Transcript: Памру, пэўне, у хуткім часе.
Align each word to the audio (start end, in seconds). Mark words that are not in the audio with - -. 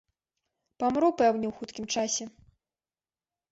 Памру, 0.83 1.09
пэўне, 1.19 1.45
у 1.53 1.55
хуткім 1.59 1.85
часе. 1.99 2.25